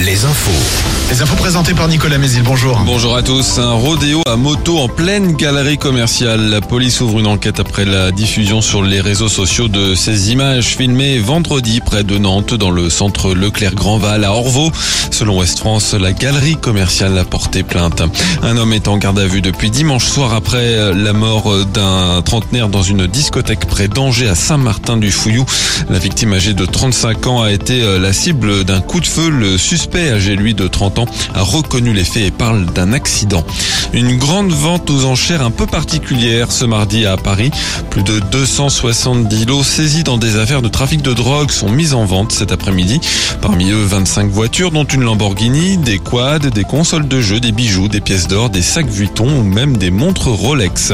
[0.00, 0.50] les infos.
[1.10, 2.82] Les infos présentées par Nicolas Mézil, bonjour.
[2.84, 3.58] Bonjour à tous.
[3.58, 6.48] Un rodéo à moto en pleine galerie commerciale.
[6.48, 10.76] La police ouvre une enquête après la diffusion sur les réseaux sociaux de ces images
[10.76, 14.72] filmées vendredi près de Nantes dans le centre Leclerc-Grandval à Orvaux.
[15.10, 18.02] Selon Ouest France, la galerie commerciale a porté plainte.
[18.42, 22.68] Un homme est en garde à vue depuis dimanche soir après la mort d'un trentenaire
[22.68, 25.44] dans une discothèque près d'Angers à Saint-Martin-du-Fouillou.
[25.90, 29.28] La victime âgée de 35 ans a été la cible d'un coup de feu.
[29.28, 33.44] Le suspect âgé lui de 30 ans a reconnu les faits et parle d'un accident.
[33.92, 37.50] Une grande vente aux enchères un peu particulière ce mardi à Paris.
[37.90, 42.04] Plus de 270 lots saisis dans des affaires de trafic de drogue sont mis en
[42.04, 43.00] vente cet après-midi.
[43.40, 47.88] Parmi eux, 25 voitures dont une Lamborghini, des quads, des consoles de jeux, des bijoux,
[47.88, 50.92] des pièces d'or, des sacs Vuitton ou même des montres Rolex.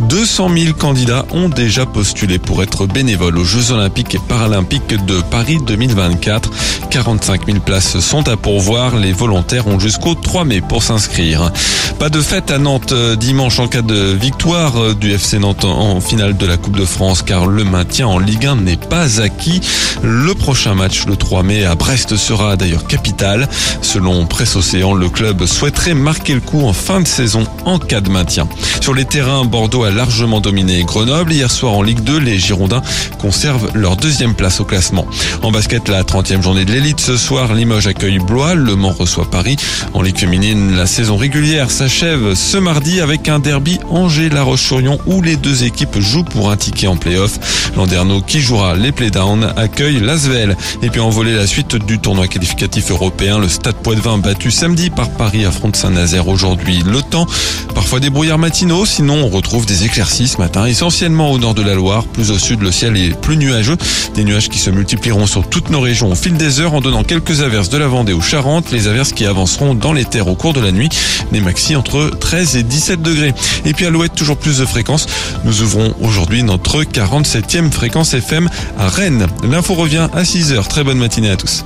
[0.00, 5.20] 200 000 candidats ont déjà postulé pour être bénévoles aux Jeux Olympiques et Paralympiques de
[5.20, 6.50] Paris 2024.
[6.90, 8.96] 45 000 places sont à pourvoir.
[8.96, 11.50] Les volontaires ont jusqu'au 3 mai pour s'inscrire.
[11.98, 15.64] Pas de fête à Nantes euh, dimanche en cas de victoire euh, du FC Nantes
[15.64, 19.20] en finale de la Coupe de France car le maintien en Ligue 1 n'est pas
[19.20, 19.60] acquis.
[20.02, 23.48] Le prochain match le 3 mai à Brest sera d'ailleurs capital.
[23.82, 28.00] Selon Presse Océan, le club souhaiterait marquer le coup en fin de saison en cas
[28.00, 28.48] de maintien.
[28.80, 31.32] Sur les terrains, Bordeaux a largement dominé Grenoble.
[31.32, 32.82] Hier soir en Ligue 2, les Girondins
[33.18, 35.06] conservent leur deuxième place au classement.
[35.42, 39.30] En basket, la 30e journée de l'élite ce soir, Limoges accueille Blois, Le Mans reçoit
[39.30, 39.56] Paris.
[39.94, 45.22] En Ligue féminine, la saison régulière s'achève ce mardi avec un derby Angers-La Roche-sur-Yon où
[45.22, 47.38] les deux équipes jouent pour un ticket en play-off.
[47.76, 50.56] Landerneau qui jouera les playdowns accueille l'Asvel.
[50.82, 54.90] Et puis en voler la suite du tournoi qualificatif européen, le Stade Poitvin battu samedi
[54.90, 56.82] par Paris affronte Saint-Nazaire aujourd'hui.
[56.86, 57.26] Le temps,
[57.74, 61.62] parfois des brouillards matinaux, sinon on retrouve des éclaircies ce matin, essentiellement au nord de
[61.62, 62.04] la Loire.
[62.04, 63.76] Plus au sud, le ciel est plus nuageux.
[64.14, 67.04] Des nuages qui se multiplieront sur toutes nos régions au fil des heures en donnant
[67.04, 68.70] quelques averses de la aux Charentes.
[68.70, 70.88] Les averses qui avanceront dans les terres au cours de la nuit.
[71.32, 73.34] Les maxi entre 13 et 17 degrés.
[73.64, 75.06] Et puis à l'ouest, toujours plus de fréquences.
[75.44, 79.26] Nous ouvrons aujourd'hui notre 47e fréquence FM à Rennes.
[79.42, 80.68] L'info revient à 6 heures.
[80.68, 81.64] Très bonne matinée à tous.